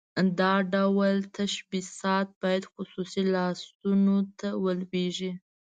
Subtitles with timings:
[0.39, 5.31] دا ډول تشبثات باید خصوصي لاسونو ته ولویږي.